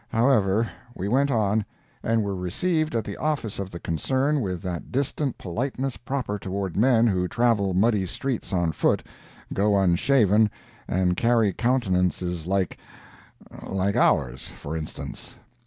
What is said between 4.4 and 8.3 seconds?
with that distant politeness proper toward men who travel muddy